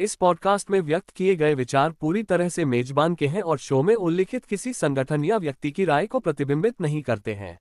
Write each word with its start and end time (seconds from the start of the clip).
इस 0.00 0.14
पॉडकास्ट 0.14 0.70
में 0.70 0.80
व्यक्त 0.80 1.10
किए 1.10 1.36
गए 1.36 1.54
विचार 1.54 1.90
पूरी 1.90 2.22
तरह 2.22 2.48
से 2.48 2.64
मेजबान 2.64 3.14
के 3.14 3.26
हैं 3.26 3.42
और 3.42 3.58
शो 3.58 3.82
में 3.82 3.94
उल्लिखित 3.94 4.44
किसी 4.44 4.72
संगठन 4.72 5.24
या 5.24 5.36
व्यक्ति 5.36 5.70
की 5.70 5.84
राय 5.84 6.06
को 6.06 6.20
प्रतिबिंबित 6.20 6.80
नहीं 6.80 7.02
करते 7.02 7.34
हैं। 7.34 7.60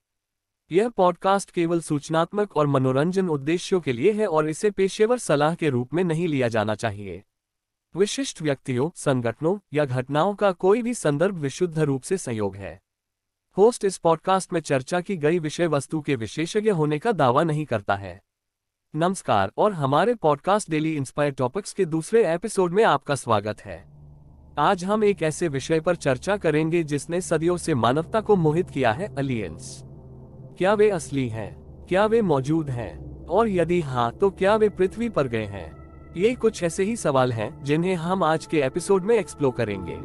यह 0.72 0.90
पॉडकास्ट 0.90 1.52
केवल 1.52 1.82
सूचनात्मक 1.82 2.58
और 2.58 2.68
मनोरंजन 2.68 3.30
उद्देश्यों 3.30 3.82
के 3.82 3.94
लिए 3.94 4.12
है 4.12 4.28
और 4.28 4.50
इसे 4.50 4.72
पेशेवर 4.72 5.18
सलाह 5.18 5.56
के 5.56 5.70
रूप 5.70 5.94
में 5.94 6.04
नहीं 6.04 6.28
लिया 6.28 6.48
जाना 6.48 6.76
चाहिए। 6.76 7.24
विशिष्ट 7.96 8.42
व्यक्तियों, 8.42 8.90
संगठनों 8.96 9.60
या 9.74 9.86
घटनाओं 9.86 10.36
का 10.36 10.52
कोई 10.52 10.82
भी 10.82 10.94
संदर्भ 10.94 11.36
विशुद्ध 11.36 11.80
रूप 11.80 12.02
से 12.02 12.18
संयोग 12.18 12.56
है। 12.56 12.82
होस्ट 13.58 13.86
इस 13.86 13.98
पॉडकास्ट 13.98 14.54
में 14.54 14.62
चर्चा 14.62 15.02
की 15.02 15.18
गई 15.18 15.40
विषय 15.40 15.68
वस्तु 15.68 16.02
के 16.02 16.16
विशेषज्ञ 16.16 16.70
होने 16.70 17.00
का 17.00 17.12
दावा 17.12 17.44
नहीं 17.44 17.66
करता 17.66 17.96
है। 17.96 18.22
नमस्कार 18.96 19.52
और 19.58 19.74
हमारे 19.74 20.16
पॉडकास्ट 20.16 20.70
डेली 20.70 20.96
इंस्पायर 20.96 21.32
टॉपिक्स 21.32 21.74
के 21.74 21.86
दूसरे 21.86 22.34
एपिसोड 22.34 22.74
में 22.74 22.84
आपका 22.84 23.16
स्वागत 23.16 23.62
है। 23.62 23.86
आज 24.58 24.86
हम 24.86 25.04
एक 25.04 25.24
ऐसे 25.24 25.48
विषय 25.48 25.80
पर 25.80 25.96
चर्चा 25.96 26.38
करेंगे 26.38 26.84
जिसने 26.84 27.22
सदियों 27.22 27.58
से 27.58 27.76
मानवता 27.76 28.22
को 28.22 28.36
मोहित 28.36 28.70
किया 28.70 28.92
है 28.92 29.16
अलियंस 29.16 29.84
क्या 30.58 30.74
वे 30.74 30.90
असली 30.90 31.30
हैं? 31.30 31.62
क्या 31.90 32.06
वे 32.06 32.22
मौजूद 32.22 32.70
हैं? 32.70 33.26
और 33.26 33.50
यदि 33.50 33.82
हाँ 33.82 34.12
तो 34.12 34.30
क्या 34.30 34.56
वे 34.56 34.70
पृथ्वी 34.70 35.10
पर 35.10 35.28
गए 35.28 35.46
हैं? 35.46 35.72
ये 36.18 36.36
कुछ 36.36 36.64
ऐसे 36.64 36.84
ही 36.84 36.96
सवाल 36.96 37.34
हैं, 37.34 37.64
जिन्हें 37.64 37.96
हम 37.96 38.24
आज 38.24 38.46
के 38.46 38.62
एपिसोड 38.62 39.04
में 39.04 39.16
एक्सप्लोर 39.16 39.52
करेंगे। 39.52 39.96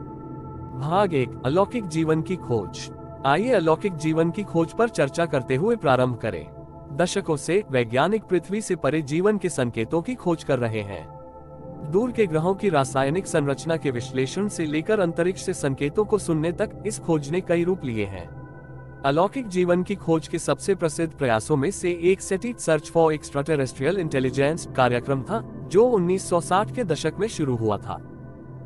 भाग 0.79 1.15
एक, 1.15 1.43
अलौकिक 1.45 1.87
जीवन 1.87 2.23
की 2.23 2.37
खोज। 2.37 2.91
आइए 3.27 3.51
अलौकिक 3.51 3.95
जीवन 3.95 4.31
की 4.31 4.43
खोज 4.43 4.73
पर 4.73 4.89
चर्चा 4.89 5.27
करते 5.27 5.57
हुए 5.57 5.77
प्रारंभ 5.77 6.17
करें। 6.17 6.64
दशकों 6.95 7.37
से 7.37 7.65
वैज्ञानिक 7.71 8.23
पृथ्वी 8.23 8.61
से 8.61 8.77
परे 8.77 9.03
जीवन 9.03 9.39
के 9.39 9.49
संकेतों 9.49 10.03
की 10.03 10.15
खोज 10.15 10.45
कर 10.45 10.59
रहे 10.59 10.81
हैं। 10.81 11.15
दूर 11.91 12.13
के 12.13 12.27
ग्रहों 12.27 12.55
की 12.55 12.69
रासायनिक 12.69 13.27
संरचना 13.27 13.77
के 13.77 13.91
विश्लेषण 13.91 14.49
से 14.49 14.67
लेकर 14.67 15.01
अंतरिक्ष 15.01 15.43
से 15.43 15.55
संकेतों 15.55 16.05
को 16.05 16.19
सुनने 16.19 16.53
तक 16.53 16.83
इस 16.87 16.99
खोज 16.99 17.31
ने 17.31 17.41
कई 17.41 17.65
रूप 17.65 17.85
लिए 17.85 18.05
हैं। 18.05 18.45
अलौकिक 19.03 19.49
जीवन 19.49 19.83
की 19.83 19.95
खोज 19.95 20.29
के 20.29 20.39
सबसे 20.39 20.75
प्रसिद्ध 20.75 21.15
प्रयासों 21.15 21.57
में 21.57 21.71
से 21.71 22.01
एक 22.03 22.21
SETI 22.21 22.59
search 22.59 22.91
for 22.91 23.13
extraterrestrial 23.13 23.99
intelligence 23.99 24.69
कार्यक्रम 24.77 25.23
था, 25.23 25.69
जो 25.69 25.85
1960 25.85 26.75
के 26.75 26.85
दशक 26.85 27.13
में 27.21 27.29
शुरू 27.29 27.57
हुआ 27.57 27.79
था। 27.79 28.11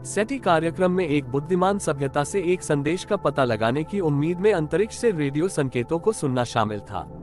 सेटी 0.04 0.38
कार्यक्रम 0.38 0.90
में 0.90 1.08
एक 1.08 1.24
बुद्धिमान 1.24 1.78
सभ्यता 1.78 2.24
से 2.24 2.42
एक 2.42 2.62
संदेश 2.62 3.04
का 3.04 3.16
पता 3.16 3.44
लगाने 3.44 3.84
की 3.84 4.00
उम्मीद 4.00 4.38
में 4.38 4.52
अंतरिक्ष 4.52 4.96
से 4.96 5.10
रेडियो 5.10 5.48
संकेतों 5.48 5.98
को 5.98 6.12
सुनना 6.12 6.44
शामिल 6.44 6.80
था। 6.80 7.17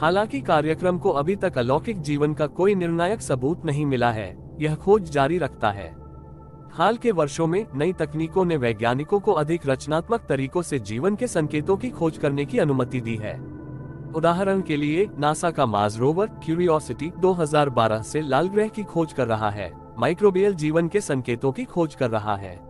हालाँकि 0.00 0.40
कार्यक्रम 0.40 0.98
को 0.98 1.10
अभी 1.10 1.36
तक 1.36 1.58
अलौकिक 1.58 2.00
जीवन 2.00 2.34
का 2.34 2.46
कोई 2.46 2.74
निर्णायक 2.74 3.20
सबूत 3.20 3.64
नहीं 3.64 3.86
मिला 3.86 4.10
है, 4.10 4.56
यह 4.60 4.74
खोज 4.74 5.10
जारी 5.10 5.38
रखता 5.38 5.70
है। 5.70 5.96
हाल 6.72 6.96
के 6.96 7.12
वर्षों 7.12 7.46
में, 7.46 7.66
नई 7.74 7.92
तकनीकों 7.92 8.44
ने 8.44 8.56
वैज्ञानिकों 8.56 9.20
को 9.20 9.32
अधिक 9.32 9.60
रचनात्मक 9.66 10.20
तरीकों 10.20 10.62
से 10.62 10.78
जीवन 10.78 11.16
के 11.16 11.26
संकेतों 11.26 11.76
की 11.76 11.90
खोज 11.90 12.18
करने 12.18 12.44
की 12.44 12.58
अनुमति 12.58 13.00
दी 13.00 13.16
है। 13.16 13.34
उदाहरण 14.14 14.60
के 14.60 14.76
लिए, 14.76 15.08
नासा 15.18 15.50
का 15.50 15.66
माज 15.66 15.98
रोवर, 15.98 16.26
क्यूरियोसिटी 16.26 17.12
2012 17.18 18.02
से 18.02 18.20
लाल 18.20 18.48
ग्रह 18.48 18.68
की 18.68 18.82
खोज 18.82 19.12
कर 19.12 19.26
रहा 19.26 19.50
है, 19.50 19.72
माइक्रोबियल 19.98 20.54
जीवन 20.54 20.88
के 20.88 21.00
संकेतों 21.00 21.52
की 21.52 21.64
खोज 21.64 21.94
कर 21.94 22.10
रहा 22.10 22.36
है। 22.36 22.67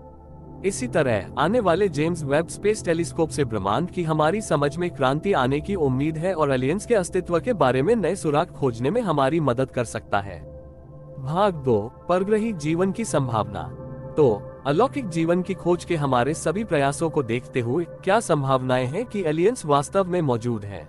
इसी 0.65 0.89
तरह, 0.89 1.27
आने 1.39 1.61
वाले 1.61 1.89
जेम्स 1.89 2.25
वेब 2.25 2.49
स्पेस 2.49 2.85
टेलीस्कोप 2.85 3.29
से 3.29 3.45
ब्रह्मांड 3.45 3.91
की 3.91 4.03
हमारी 4.03 4.41
समझ 4.41 4.77
में 4.77 4.91
क्रांति 4.91 5.33
आने 5.33 5.61
की 5.61 5.75
उम्मीद 5.75 6.19
है 6.19 6.35
और 6.35 6.53
एलियंस 6.53 6.87
के 6.87 6.95
अस्तित्व 6.95 7.41
के 7.41 7.53
बारे 7.53 7.83
में 7.83 7.97
नए 7.97 8.17
सुराग 8.17 8.47
खोजने 8.47 8.91
में 8.91 9.03
हमारी 9.03 9.41
मदद 9.41 9.71
कर 9.71 9.85
सकता 9.85 10.21
है। 10.21 10.41
भाग 11.19 11.55
दो, 11.55 11.93
परग्रही 12.09 12.53
जीवन 12.53 12.93
की 12.93 13.05
संभावना। 13.05 13.63
तो 14.17 14.53
अलौकिक 14.67 15.09
जीवन 15.09 15.43
की 15.43 15.55
खोज 15.55 15.85
के 15.85 15.97
हमारे 15.97 16.35
सभी 16.35 16.65
प्रयासों 16.65 17.11
को 17.11 17.23
देखते 17.23 17.61
हुए, 17.61 17.85
क्या 17.85 18.21
संभावनाएँ 18.21 18.87
हैं 18.87 19.05
कि 19.05 19.23
एलियंस 19.27 19.67
वास्तव 19.67 20.05
में 20.05 20.23
मौजूद 20.23 20.65
है? 20.65 20.89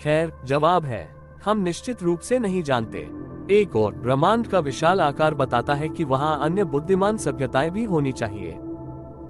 खैर, 0.00 0.32
जवाब 0.44 0.84
है, 0.84 1.14
हम 1.44 1.58
निश्चित 1.58 2.02
रूप 2.02 2.20
से 2.20 2.38
नहीं 2.38 2.62
जानते। 2.62 3.08
एक 3.50 3.76
और, 3.76 3.94
ब्रह्मांड 3.94 4.46
का 4.46 4.58
विशाल 4.58 5.00
आकार 5.00 5.34
बताता 5.34 5.74
है 5.74 5.88
कि 5.88 6.04
वहाँ 6.04 6.40
अन्य 6.42 6.64
बुद्धिमान 6.64 7.16
सभ्यताएँ 7.16 7.70
भी 7.70 7.84
होनी 7.84 8.12
चाहिए। 8.12 8.58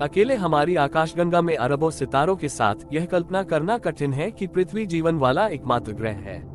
अकेले 0.03 0.34
हमारी 0.34 0.76
आकाशगंगा 0.76 1.42
में 1.42 1.56
अरबों 1.56 1.91
सितारों 1.91 2.36
के 2.36 2.48
साथ 2.48 2.75
यह 2.92 3.04
कल्पना 3.04 3.42
करना 3.42 3.78
कठिन 3.78 4.12
है 4.12 4.31
कि 4.31 4.47
पृथ्वी 4.47 4.86
जीवन 4.86 5.19
वाला 5.19 5.48
एकमात्र 5.48 5.92
ग्रह 5.92 6.10
है। 6.10 6.53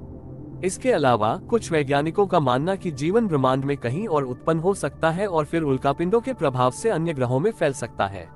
इसके 0.64 0.92
अलावा, 0.92 1.38
कुछ 1.38 1.72
वैज्ञानिकों 1.72 2.28
का 2.28 2.40
मानना 2.40 2.76
कि 2.76 2.92
जीवन 2.92 3.28
ब्रह्मांड 3.28 3.66
में 3.66 3.78
कहीं 3.78 4.08
और 4.08 4.24
उत्पन्न 4.24 4.60
हो 4.60 4.74
सकता 4.74 5.12
है 5.12 5.28
और 5.28 5.46
फिर 5.46 5.62
उल्कापिंडों 5.62 6.22
के 6.22 6.34
प्रभाव 6.34 6.72
से 6.72 6.90
अन्य 6.90 7.14
ग्रहों 7.14 7.40
में 7.40 7.52
फैल 7.52 7.74
सकता 7.74 8.08
है। 8.08 8.30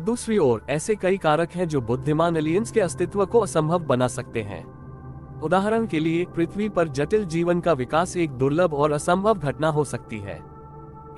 दूसरी 0.00 0.38
ओर, 0.38 0.66
ऐसे 0.70 0.94
कई 0.94 1.16
कारक 1.16 1.52
हैं 1.52 1.68
जो 1.68 1.80
बुद्धिमान 1.80 2.36
एलियंस 2.36 2.70
के 2.70 2.80
अस्तित्व 2.80 3.26
को 3.26 3.40
असंभव 3.40 3.78
बना 3.78 4.08
सकते 4.08 4.42
हैं। 4.42 4.64
उदाहरण 5.40 5.86
के 5.86 6.00
लिए, 6.00 6.24
पृथ्वी 6.24 6.68
पर 6.68 6.88
जटिल 6.88 7.24
जीवन 7.24 7.60
का 7.60 7.72
विकास 7.72 8.16
एक 8.16 8.30
दुर्लभ 8.30 8.74
और 8.74 8.92
असंभव 8.92 9.34
घटना 9.34 9.68
हो 9.68 9.84
सकती 9.84 10.18
है। 10.18 10.40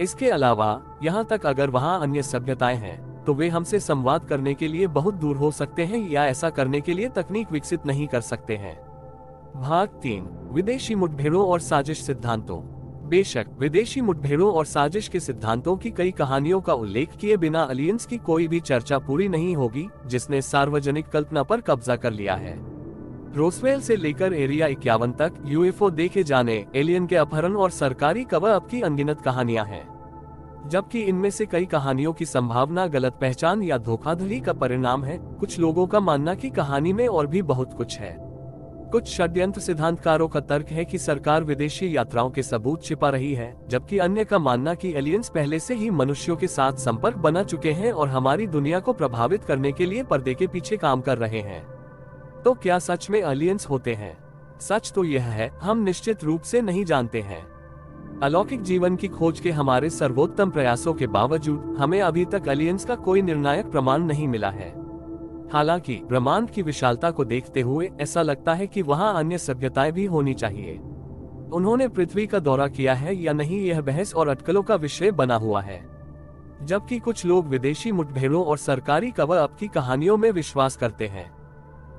इसके 0.01 0.31
अलावा, 0.31 0.83
यहाँ 1.03 1.25
तक 1.25 1.47
अगर 1.47 1.71
वहाँ 1.71 2.01
अन्य 2.01 2.23
सभ्यताएँ 2.23 2.77
हैं 2.77 3.08
तो 3.28 3.34
वे 3.34 3.49
हमसे 3.49 3.81
संवाद 3.81 4.25
करने 4.25 4.55
के 4.55 4.69
लिए 4.69 4.87
बहुत 4.87 5.15
दूर 5.15 5.37
हो 5.37 5.50
सकते 5.50 5.84
हैं 5.84 6.11
या 6.11 6.27
ऐसा 6.27 6.50
करने 6.50 6.81
के 6.81 6.94
लिए 6.94 7.09
तकनीक 7.09 7.53
विकसित 7.53 7.87
नहीं 7.87 8.06
कर 8.06 8.21
सकते 8.21 8.56
हैं। 8.56 8.75
भाग 9.61 9.89
तीन, 9.89 10.28
विदेशी 10.53 10.94
मुठभेड़ों 10.94 11.47
और 11.47 11.61
साजिश 11.61 12.03
सिद्धांतों। 12.03 12.59
बेशक, 13.09 13.47
विदेशी 13.59 14.00
मुठभेड़ों 14.00 14.53
और 14.53 14.65
साजिश 14.65 15.09
के 15.09 15.21
सिद्धांतों 15.21 15.77
की 15.77 15.91
कई 15.91 16.11
कहानियों 16.11 16.61
का 16.61 16.75
उल्लेख 16.75 17.11
किए 17.16 17.37
बिना 17.37 17.62
अलियंस 17.62 18.06
की 18.06 18.19
कोई 18.19 18.49
भी 18.49 18.61
चर्चा 18.61 18.99
पूरी 18.99 19.28
नहीं 19.28 19.56
होगी, 19.56 19.89
जिसने 20.06 20.43
सार्वजनिक 20.43 21.09
कल्पना 21.09 21.43
पर 21.43 21.60
कब्जा 21.60 21.97
कर 21.97 22.12
लिया 22.12 22.34
है। 22.34 22.56
रोसवेल 23.34 23.81
से 23.81 23.97
लेकर 23.97 24.34
एरिया 24.34 24.66
इक्यावन 24.66 25.12
तक, 25.12 25.33
यूएफओ 25.45 25.91
देखे 25.91 26.22
जाने, 26.22 26.66
एलियन 26.77 27.06
के 27.06 27.16
अपहरण 27.16 27.56
और 27.56 27.71
सरकारी 27.71 28.25
कवर 28.25 28.50
अब 28.50 28.69
की 28.69 28.81
अनगिनत 28.81 29.21
कहानियाँ 29.21 29.65
हैं। 29.65 29.97
जबकि 30.67 31.01
इनमें 31.01 31.31
से 31.31 31.47
कई 31.47 31.65
कहानियों 31.65 32.13
की 32.13 32.25
संभावना, 32.25 32.87
गलत 32.87 33.19
पहचान 33.21 33.63
या 33.63 33.79
धोखाधड़ी 33.79 34.41
का 34.41 34.53
परिणाम 34.53 35.05
है। 35.05 35.19
कुछ 35.19 35.59
लोगों 35.59 35.87
का 35.87 36.01
मानना 36.01 36.35
कि 36.35 36.51
कहानी 36.51 36.93
में 36.93 37.09
और 37.09 37.27
भी 37.27 37.43
बहुत 37.43 37.73
कुछ 37.73 37.99
है। 37.99 38.29
कुछ 38.93 39.09
षड्यंत्र 39.09 39.61
सिद्धांतकारों 39.61 40.29
का 40.29 40.41
तर्क 40.41 40.69
है 40.69 40.85
कि 40.85 40.99
सरकार 40.99 41.45
विदेशी 41.45 41.97
यात्राओं 41.97 42.31
के 42.31 42.43
सबूत 42.43 42.85
छिपा 42.85 43.11
रही 43.11 43.35
है, 43.35 43.57
जबकि 43.69 43.99
अन्य 43.99 44.25
का 44.25 44.39
मानना 44.39 44.75
कि 44.75 44.93
एलियंस 44.93 45.29
पहले 45.29 45.59
से 45.59 45.75
ही 45.75 45.91
मनुष्यों 45.91 46.37
के 46.37 46.47
साथ 46.47 46.73
संपर्क 46.73 47.17
बना 47.17 47.43
चुके 47.43 47.73
हैं 47.73 47.93
और 47.93 48.09
हमारी 48.09 48.47
दुनिया 48.47 48.81
को 48.81 48.93
प्रभावित 48.93 49.45
करने 49.45 49.73
के 49.73 49.87
लिए 49.87 50.03
पर्दे 50.03 50.35
के 50.35 50.47
पीछे 50.47 50.77
काम 50.77 51.01
कर 51.01 51.19
रहे 51.19 51.41
हैं। 51.41 51.67
तो 52.45 52.55
क्या 52.55 52.79
सच 52.79 53.11
में 53.11 53.23
एलियंस 53.23 53.67
होते 53.71 53.95
हैं? 53.95 54.19
सच 54.61 54.93
तो 54.95 55.05
यह 55.05 55.25
है, 55.25 55.49
हम 55.63 55.79
निश्चित 55.79 56.25
रूप 56.25 56.43
से 56.43 56.61
नहीं 56.61 56.85
जानते 56.85 57.21
हैं। 57.21 57.58
अलौकिक 58.23 58.62
जीवन 58.62 58.97
की 58.97 59.09
खोज 59.09 59.41
के 59.41 59.51
हमारे 59.51 59.91
सर्वोत्तम 59.91 60.51
प्रयासों 60.51 60.95
के 60.95 61.06
बावजूद, 61.06 61.77
हमें 61.79 62.01
अभी 62.01 62.25
तक 62.25 62.43
एलियंस 62.49 62.84
का 62.84 62.95
कोई 62.95 63.23
निर्णायक 63.23 63.67
प्रमाण 63.67 64.03
नहीं 64.03 64.29
मिला 64.29 64.51
है। 64.51 64.75
हालाँकि, 65.53 65.97
ब्रह्मांड 65.97 66.51
की 66.51 66.62
विशालता 66.62 67.11
को 67.11 67.25
देखते 67.25 67.61
हुए, 67.61 67.91
ऐसा 68.01 68.23
लगता 68.23 68.55
है 68.55 68.67
कि 68.67 68.83
वहाँ 68.83 69.15
अन्य 69.15 69.39
सभ्यताएँ 69.39 69.93
भी 69.93 70.05
होनी 70.05 70.34
चाहिए। 70.34 70.78
उन्होंने 71.53 71.89
पृथ्वी 71.89 72.27
का 72.27 72.39
दौरा 72.39 72.69
किया 72.69 72.95
है 72.95 73.17
या 73.17 73.33
नहीं, 73.33 73.61
यह 73.61 73.81
बहस 73.81 74.15
और 74.15 74.28
अटकलों 74.28 74.62
का 74.62 74.75
विषय 74.75 75.11
बना 75.11 75.37
हुआ 75.37 75.61
है। 75.61 75.89
जबकि 76.62 76.99
कुछ 76.99 77.27
लोग 77.27 77.47
विदेशी 77.47 77.93
मुठभेड़ों 77.93 78.45
और 78.45 78.59
सरकारी 78.59 79.11
कवर 79.11 79.37
अप 79.37 79.55
की 79.55 79.69
कहानियों 79.69 80.17
में 80.17 80.31
विश्वास 80.31 80.77
करते 80.77 81.07
हैं। 81.07 81.31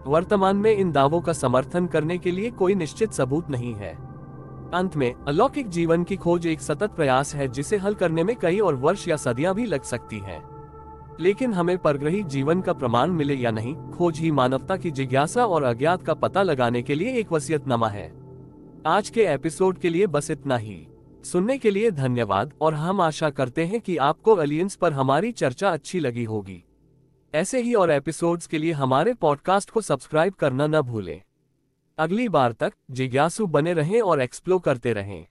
वर्तमान 0.08 0.58
में 0.58 0.72
इन 0.72 0.92
दावों 0.92 1.22
का 1.22 1.34
समर्थन 1.34 1.86
करने 1.86 2.18
के 2.18 2.32
लिए 2.32 2.50
कोई 2.50 2.76
निश्चित 2.76 3.12
सबूत 3.12 3.50
नहीं 3.50 3.74
है। 3.74 4.09
अंत 4.74 4.96
में, 4.96 5.14
अलौकिक 5.28 5.70
जीवन 5.70 6.04
की 6.04 6.16
खोज 6.16 6.48
एक 6.48 6.62
सतत 6.62 6.92
प्रयास 6.92 7.36
है 7.36 7.48
जिसे 7.48 7.78
हल 7.78 7.94
करने 7.94 8.24
में 8.24 8.36
कई 8.36 8.60
और 8.60 8.76
वर्ष 8.76 9.08
या 9.08 9.18
सदियाँ 9.18 9.56
भी 9.56 9.66
लग 9.66 9.82
सकती 9.82 10.18
हैं। 10.18 10.60
लेकिन 11.20 11.54
हमें 11.54 11.78
परग्रही 11.78 12.24
जीवन 12.24 12.62
का 12.62 12.74
प्रमाण 12.74 13.12
मिले 13.12 13.34
या 13.34 13.52
नहीं, 13.52 13.76
खोज 13.76 14.20
ही 14.20 14.32
मानवता 14.32 14.78
की 14.78 14.92
जिज्ञासा 14.92 15.46
और 15.46 15.64
अज्ञात 15.64 16.04
का 16.04 16.14
पता 16.14 16.44
लगाने 16.44 16.82
के 16.82 16.96
लिए 16.96 17.14
एक 17.14 17.32
वसीयतनामा 17.32 17.88
है। 17.88 18.14
आज 18.86 19.10
के 19.10 19.26
एपिसोड 19.26 19.78
के 19.78 19.90
लिए 19.90 20.08
बस 20.08 20.32
इतना 20.32 20.58
ही। 20.58 20.88
सुनने 21.24 21.58
के 21.58 21.72
लिए 21.72 21.92
धन्यवाद 21.92 22.54
और 22.62 22.74
हम 22.74 23.02
आशा 23.02 23.30
करते 23.30 23.66
हैं 23.66 23.82
कि 23.82 23.98
आपको 23.98 24.36
अलियंस 24.36 24.76
पर 24.76 24.94
हमारी 24.94 25.32
चर्चा 25.32 25.70
अच्छी 25.70 26.00
लगी 26.00 26.24
होगी। 26.24 26.64
ऐसे 27.36 27.62
ही 27.62 27.74
और 27.74 27.92
एपिसोड्स 27.92 28.48
के 28.48 28.58
लिए 28.58 28.72
हमारे 28.72 29.14
पॉडकास्ट 29.14 29.70
को 29.70 29.82
सब्सक्राइब 29.82 30.34
करना 30.34 30.68
न 30.68 30.82
भूलें। 30.82 31.22
अगली 32.00 32.28
बार 32.30 32.52
तक 32.52 32.74
जिज्ञासु 32.92 33.46
बने 33.48 33.74
रहें 33.74 34.02
और 34.02 34.22
एक्सप्लोर 34.22 34.60
करते 34.60 34.94
रहें। 34.94 35.26